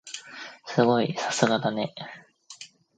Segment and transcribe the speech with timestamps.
[0.65, 1.13] すごい！
[1.15, 1.93] さすがだね。